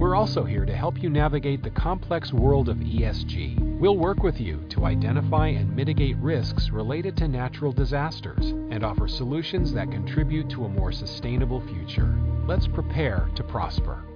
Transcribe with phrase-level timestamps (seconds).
[0.00, 3.78] We're also here to help you navigate the complex world of ESG.
[3.78, 9.06] We'll work with you to identify and mitigate risks related to natural disasters and offer
[9.06, 12.18] solutions that contribute to a more sustainable future.
[12.46, 14.09] Let's prepare to prosper.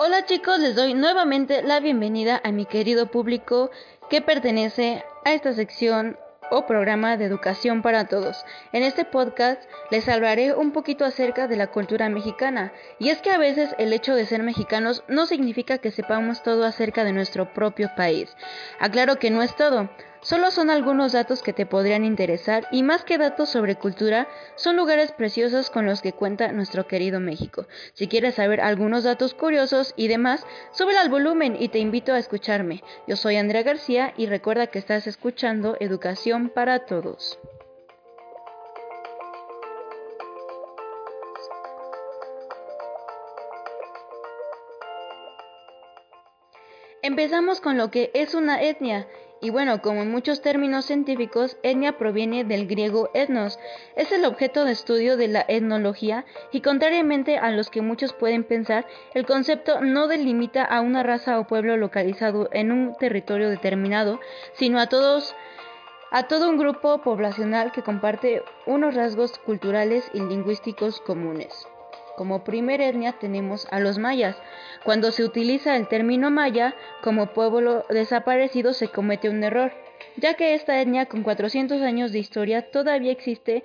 [0.00, 3.72] Hola chicos, les doy nuevamente la bienvenida a mi querido público
[4.08, 6.16] que pertenece a esta sección
[6.52, 8.44] o programa de educación para todos.
[8.72, 12.72] En este podcast les hablaré un poquito acerca de la cultura mexicana.
[13.00, 16.64] Y es que a veces el hecho de ser mexicanos no significa que sepamos todo
[16.64, 18.36] acerca de nuestro propio país.
[18.78, 19.90] Aclaro que no es todo.
[20.20, 24.76] Solo son algunos datos que te podrían interesar y más que datos sobre cultura, son
[24.76, 27.66] lugares preciosos con los que cuenta nuestro querido México.
[27.94, 32.18] Si quieres saber algunos datos curiosos y demás, súbela al volumen y te invito a
[32.18, 32.82] escucharme.
[33.06, 37.38] Yo soy Andrea García y recuerda que estás escuchando Educación para Todos.
[47.02, 49.06] Empezamos con lo que es una etnia.
[49.40, 53.58] Y bueno, como en muchos términos científicos, etnia proviene del griego etnos.
[53.94, 58.42] Es el objeto de estudio de la etnología y contrariamente a los que muchos pueden
[58.42, 64.18] pensar, el concepto no delimita a una raza o pueblo localizado en un territorio determinado,
[64.54, 65.36] sino a todos
[66.10, 71.68] a todo un grupo poblacional que comparte unos rasgos culturales y lingüísticos comunes.
[72.18, 74.34] Como primer etnia tenemos a los mayas.
[74.82, 79.70] Cuando se utiliza el término maya como pueblo desaparecido se comete un error,
[80.16, 83.62] ya que esta etnia con 400 años de historia todavía existe.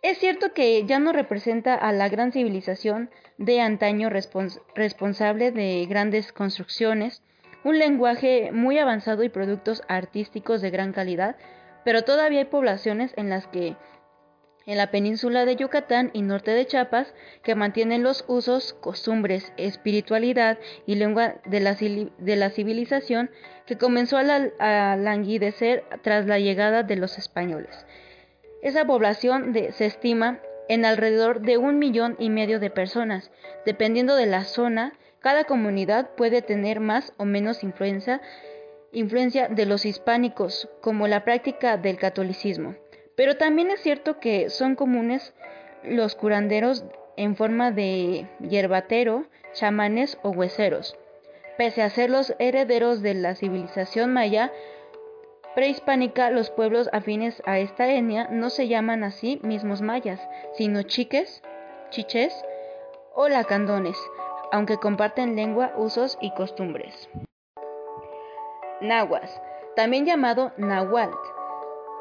[0.00, 6.32] Es cierto que ya no representa a la gran civilización de antaño responsable de grandes
[6.32, 7.22] construcciones,
[7.62, 11.36] un lenguaje muy avanzado y productos artísticos de gran calidad,
[11.84, 13.76] pero todavía hay poblaciones en las que
[14.66, 20.58] en la península de Yucatán y norte de Chiapas, que mantienen los usos, costumbres, espiritualidad
[20.86, 23.30] y lengua de la, civilización
[23.66, 27.86] que comenzó a, languidecer tras la llegada de los españoles.
[28.62, 33.30] Esa población se estima en alrededor de un millón y medio de personas.
[33.66, 38.20] Dependiendo de la zona, cada comunidad puede tener más o menos influencia,
[38.92, 42.76] influencia de los hispánicos, como la práctica del catolicismo.
[43.16, 45.34] Pero también es cierto que son comunes
[45.82, 46.84] los curanderos
[47.16, 50.96] en forma de hierbatero, chamanes o hueseros.
[51.58, 54.50] Pese a ser los herederos de la civilización maya
[55.54, 60.20] prehispánica, los pueblos afines a esta etnia no se llaman así mismos mayas,
[60.54, 61.42] sino chiques,
[61.90, 62.34] chiches
[63.14, 63.98] o lacandones,
[64.50, 67.10] aunque comparten lengua, usos y costumbres.
[68.80, 69.40] Nahuas,
[69.76, 71.41] también llamado nahuatl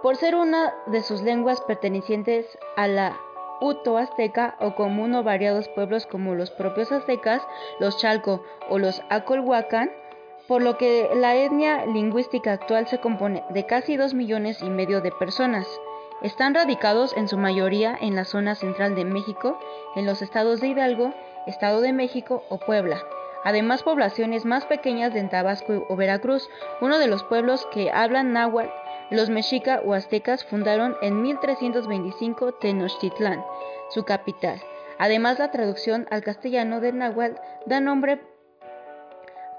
[0.02, 3.18] por ser una de sus lenguas pertenecientes a la
[3.62, 7.44] Uto-Azteca o común o variados pueblos como los propios aztecas,
[7.80, 9.92] los chalco o los acolhuacan,
[10.48, 15.02] por lo que la etnia lingüística actual se compone de casi dos millones y medio
[15.02, 15.68] de personas.
[16.24, 19.60] Están radicados en su mayoría en la zona central de México,
[19.96, 21.14] en los estados de Hidalgo,
[21.46, 22.98] Estado de México o Puebla.
[23.44, 26.48] Además, poblaciones más pequeñas de Tabasco o Veracruz,
[26.80, 28.81] uno de los pueblos que hablan náhuatl
[29.12, 33.44] los mexica o aztecas fundaron en 1325 Tenochtitlán,
[33.90, 34.62] su capital.
[34.98, 38.22] Además, la traducción al castellano del náhuatl da nombre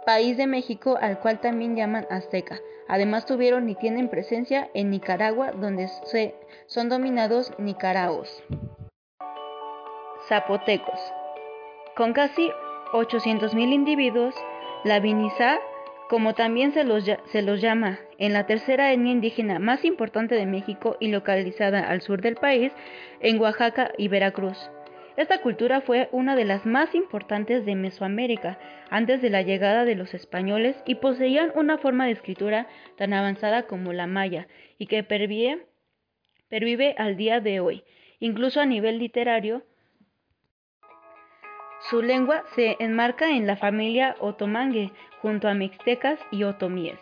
[0.07, 2.59] país de México al cual también llaman azteca.
[2.89, 6.35] Además tuvieron y tienen presencia en Nicaragua donde se,
[6.67, 8.43] son dominados nicaraos.
[10.29, 11.01] Zapotecos.
[11.97, 12.51] Con casi
[12.93, 14.35] 800.000 individuos,
[14.85, 15.59] la Vinizá
[16.13, 20.45] como también se los, se los, llama, en la tercera etnia indígena más importante de
[20.45, 22.71] México y localizada al sur del país,
[23.21, 24.59] en Oaxaca y Veracruz.
[25.17, 28.59] Esta cultura fue una de las más importantes de Mesoamérica
[28.91, 32.67] antes de la llegada de los españoles y poseían una forma de escritura
[32.99, 35.65] tan avanzada como la maya y que pervive,
[36.51, 37.85] pervive al día de hoy.
[38.21, 39.63] Incluso a nivel literario,
[41.91, 46.99] su lengua se enmarca en la familia otomangue, junto a mixtecas y otomíes.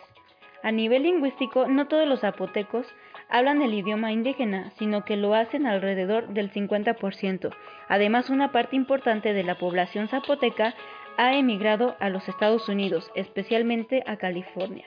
[0.63, 2.87] A nivel lingüístico, no todos los zapotecos
[3.29, 7.49] hablan el idioma indígena, sino que lo hacen alrededor del 50%.
[7.87, 10.75] Además, una parte importante de la población zapoteca
[11.17, 14.85] ha emigrado a los Estados Unidos, especialmente a California.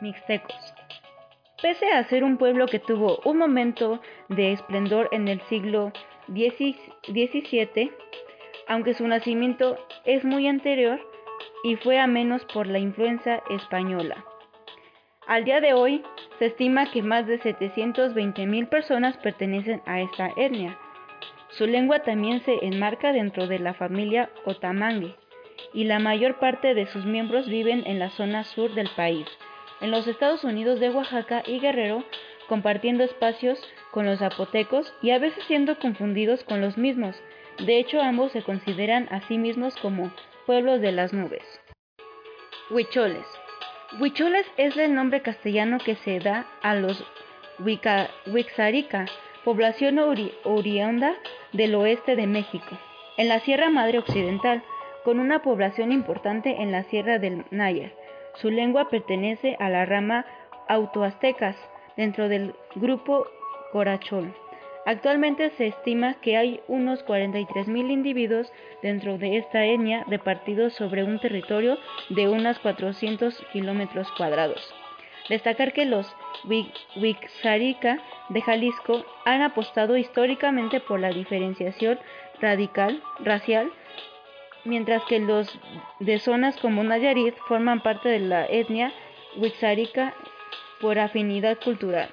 [0.00, 0.74] Mixtecos.
[1.60, 5.92] Pese a ser un pueblo que tuvo un momento de esplendor en el siglo
[6.28, 7.92] XVII,
[8.72, 9.76] aunque su nacimiento
[10.06, 10.98] es muy anterior
[11.62, 14.24] y fue a menos por la influencia española.
[15.26, 16.02] Al día de hoy,
[16.38, 20.78] se estima que más de 720.000 personas pertenecen a esta etnia.
[21.50, 25.16] Su lengua también se enmarca dentro de la familia Otamangue,
[25.74, 29.26] y la mayor parte de sus miembros viven en la zona sur del país,
[29.82, 32.04] en los Estados Unidos de Oaxaca y Guerrero,
[32.48, 37.22] compartiendo espacios con los zapotecos y a veces siendo confundidos con los mismos.
[37.58, 40.10] De hecho, ambos se consideran a sí mismos como
[40.46, 41.44] pueblos de las nubes.
[42.70, 43.26] Huicholes.
[44.00, 47.04] Huicholes es el nombre castellano que se da a los
[47.58, 49.06] Huixarica,
[49.44, 49.98] población
[50.44, 51.14] oriunda
[51.52, 52.78] del oeste de México,
[53.18, 54.62] en la Sierra Madre Occidental,
[55.04, 57.94] con una población importante en la Sierra del Nayer.
[58.36, 60.24] Su lengua pertenece a la rama
[60.68, 61.56] autoaztecas,
[61.96, 63.26] dentro del grupo
[63.72, 64.34] Corachol.
[64.84, 68.52] Actualmente se estima que hay unos 43.000 individuos
[68.82, 74.74] dentro de esta etnia repartidos sobre un territorio de unos 400 kilómetros cuadrados.
[75.28, 76.12] Destacar que los
[76.96, 77.98] Wixárika
[78.28, 82.00] de Jalisco han apostado históricamente por la diferenciación
[82.40, 83.70] radical, racial,
[84.64, 85.60] mientras que los
[86.00, 88.92] de zonas como Nayarit forman parte de la etnia
[89.36, 90.12] Wixárika
[90.80, 92.10] por afinidad cultural.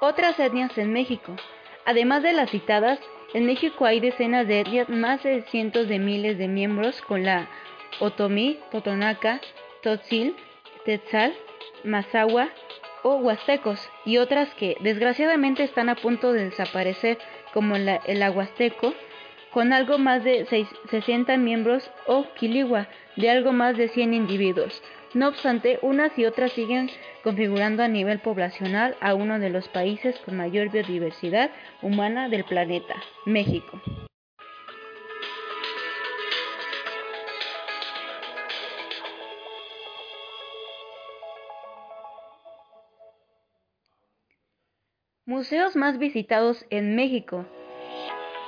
[0.00, 1.36] Otras etnias en México.
[1.84, 2.98] Además de las citadas,
[3.34, 7.48] en México hay decenas de etnias, más de cientos de miles de miembros con la
[8.00, 9.42] Otomí, Totonaca,
[9.82, 10.34] Totzil,
[10.86, 11.34] Tetzal,
[11.84, 12.48] Mazahua
[13.02, 17.18] o Huastecos y otras que desgraciadamente están a punto de desaparecer
[17.52, 18.94] como el Aguasteco
[19.52, 20.46] con algo más de
[20.90, 24.82] 60 miembros o Quiligua de algo más de 100 individuos.
[25.12, 26.88] No obstante, unas y otras siguen
[27.24, 31.50] configurando a nivel poblacional a uno de los países con mayor biodiversidad
[31.82, 32.94] humana del planeta,
[33.26, 33.80] México.
[45.26, 47.46] Museos más visitados en México.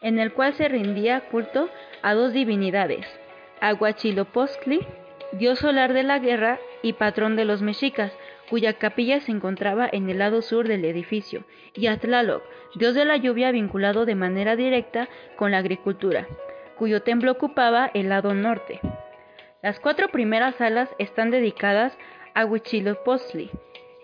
[0.00, 1.68] en el cual se rendía culto
[2.00, 3.06] a dos divinidades,
[3.60, 4.86] Aguachilopostli,
[5.32, 8.12] dios solar de la guerra y patrón de los mexicas,
[8.48, 12.42] cuya capilla se encontraba en el lado sur del edificio, y Atlaloc,
[12.74, 16.26] dios de la lluvia vinculado de manera directa con la agricultura,
[16.76, 18.80] cuyo templo ocupaba el lado norte.
[19.62, 21.96] Las cuatro primeras salas están dedicadas
[22.34, 23.50] a Huitzilopochtli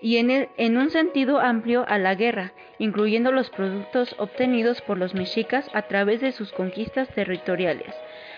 [0.03, 5.15] y en, en, un sentido amplio a la guerra, incluyendo los productos obtenidos por los
[5.15, 7.95] mexicas a través de sus conquistas territoriales,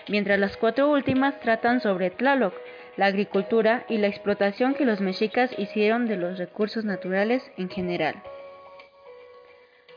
[0.07, 2.53] mientras las cuatro últimas tratan sobre Tlaloc,
[2.97, 8.21] la agricultura y la explotación que los mexicas hicieron de los recursos naturales en general.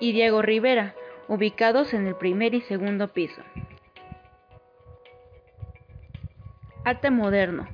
[0.00, 0.94] y Diego Rivera,
[1.28, 3.42] ubicados en el primer y segundo piso.
[6.84, 7.68] Arte moderno.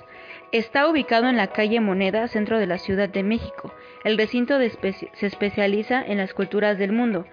[0.52, 3.74] Está ubicado en la calle Moneda, centro de la Ciudad de México.
[4.04, 7.26] El recinto se especializa en las culturas del mundo,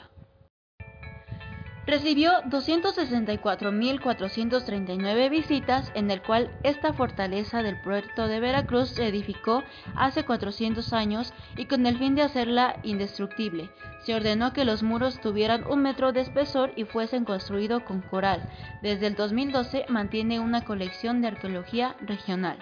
[1.86, 9.62] Recibió 264.439 visitas, en el cual esta fortaleza del puerto de Veracruz se edificó
[9.96, 13.70] hace 400 años y con el fin de hacerla indestructible.
[14.06, 18.44] Se ordenó que los muros tuvieran un metro de espesor y fuesen construidos con coral.
[18.82, 22.58] Desde el 2012 mantiene una colección de arqueología regional.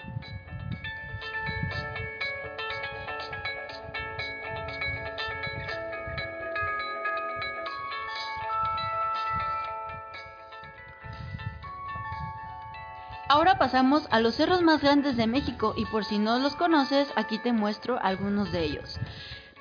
[13.32, 17.14] Ahora pasamos a los cerros más grandes de México y por si no los conoces,
[17.16, 19.00] aquí te muestro algunos de ellos.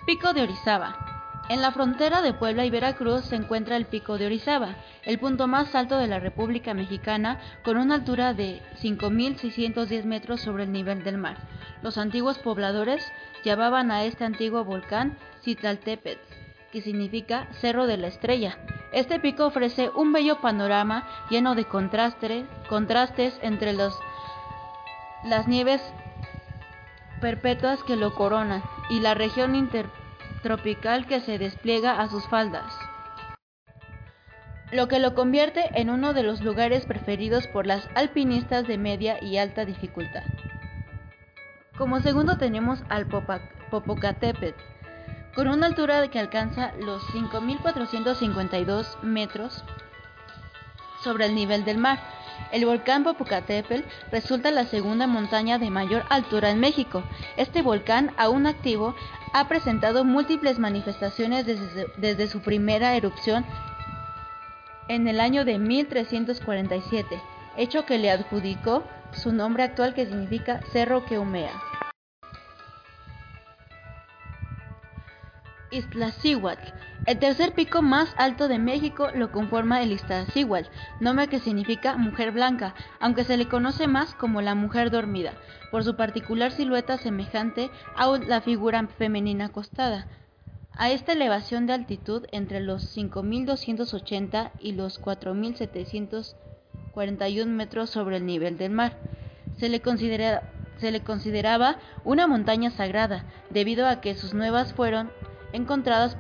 [0.07, 1.45] Pico de Orizaba.
[1.51, 5.49] En la frontera de Puebla y Veracruz se encuentra el Pico de Orizaba, el punto
[5.49, 11.05] más alto de la República Mexicana, con una altura de 5.610 metros sobre el nivel
[11.05, 11.37] del mar.
[11.83, 13.05] Los antiguos pobladores
[13.45, 16.21] llamaban a este antiguo volcán Citlaltépetl,
[16.73, 18.57] que significa Cerro de la Estrella,
[18.93, 25.83] este pico ofrece un bello panorama lleno de contrastes entre las nieves
[27.21, 32.73] perpetuas que lo coronan y la región intertropical que se despliega a sus faldas,
[34.71, 39.23] lo que lo convierte en uno de los lugares preferidos por las alpinistas de media
[39.23, 40.25] y alta dificultad.
[41.77, 43.07] Como segundo tenemos al
[43.71, 44.61] Popocatépetl,
[45.39, 49.63] con una altura que alcanza los 5.452 metros
[51.01, 52.01] sobre el nivel del mar.
[52.51, 57.05] El volcán Popocatépetl resulta la segunda montaña de mayor altura en México.
[57.37, 58.97] Este volcán, aún activo,
[59.33, 63.47] ha presentado múltiples manifestaciones desde, desde su primera erupción
[64.89, 67.23] en el año de 1347,
[67.57, 71.53] hecho que le adjudicó su nombre actual que significa Cerro que humea.
[75.71, 76.73] Iztaccíhuatl.
[77.07, 80.69] El tercer pico más alto de México lo conforma el Iztaccíhuatl,
[81.01, 85.33] nombre que significa mujer blanca, aunque se le conoce más como la mujer dormida,
[85.71, 90.07] por su particular silueta semejante a la figura femenina acostada.
[90.73, 98.59] A esta elevación de altitud, entre los 5.280 y los 4.741 metros sobre el nivel
[98.59, 98.97] del mar,
[99.57, 99.83] se le
[100.79, 105.11] se le consideraba una montaña sagrada, debido a que sus nuevas fueron
[105.53, 106.17] encontradas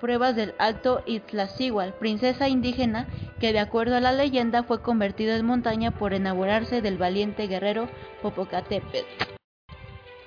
[0.00, 3.06] pruebas del Alto Iztaccíhuatl, princesa indígena
[3.38, 7.88] que de acuerdo a la leyenda fue convertida en montaña por enamorarse del valiente guerrero
[8.22, 9.06] Popocatépetl.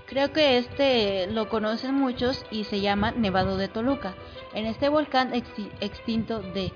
[0.06, 4.14] Creo que este lo conocen muchos y se llama Nevado de Toluca.
[4.54, 6.72] En este volcán extinto de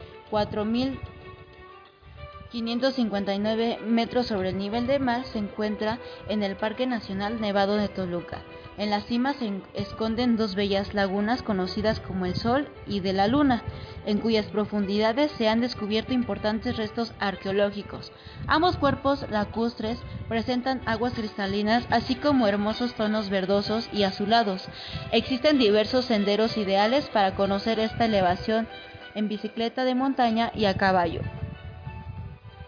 [2.53, 7.89] 4.559 metros sobre el nivel del mar se encuentra en el Parque Nacional Nevado de
[7.89, 8.41] Toluca.
[8.77, 13.27] En la cima se esconden dos bellas lagunas conocidas como el Sol y de la
[13.27, 13.63] Luna,
[14.05, 18.12] en cuyas profundidades se han descubierto importantes restos arqueológicos.
[18.45, 24.69] Ambos cuerpos lacustres presentan aguas cristalinas, así como hermosos tonos verdosos y azulados.
[25.12, 28.67] Existen diversos senderos ideales para conocer esta elevación
[29.15, 31.21] en bicicleta de montaña y a caballo.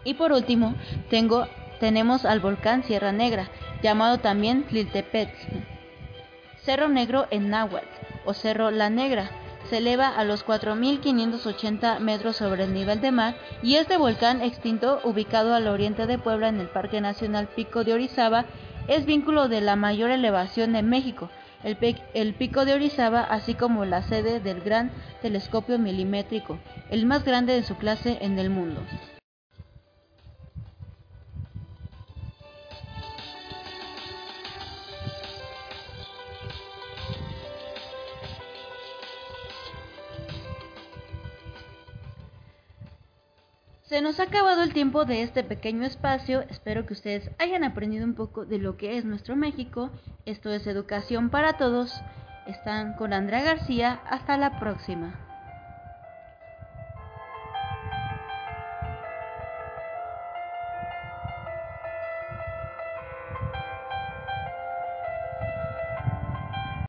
[0.04, 0.74] Y por último,
[1.80, 3.48] tenemos al volcán Sierra Negra,
[3.82, 5.36] llamado también Tliltepetl
[6.62, 7.86] Cerro Negro en náhuatl
[8.24, 9.30] o Cerro La Negra.
[9.68, 15.00] Se eleva a los 4.580 metros sobre el nivel de mar y este volcán extinto,
[15.04, 18.46] ubicado al oriente de Puebla en el Parque Nacional Pico de Orizaba,
[18.88, 21.30] es vínculo de la mayor elevación de México.
[21.62, 21.76] El,
[22.14, 24.90] el, Pico de Orizaba, así como la sede del Gran
[25.22, 26.58] Telescopio Milimétrico,
[26.90, 28.80] el más grande de su clase en el mundo.
[43.90, 46.42] Se nos ha acabado el tiempo de este pequeño espacio.
[46.48, 49.90] Espero que ustedes hayan aprendido un poco de lo que es nuestro México.
[50.26, 52.00] Esto es Educación para Todos.
[52.46, 54.00] Están con Andrea García.
[54.08, 55.29] Hasta la próxima.